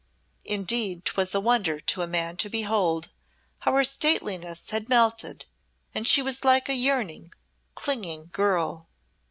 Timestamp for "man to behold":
2.07-3.11